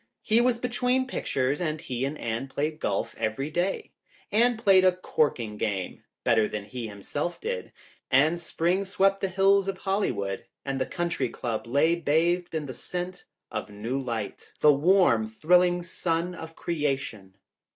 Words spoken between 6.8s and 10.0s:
himself did. And spring swept the hills of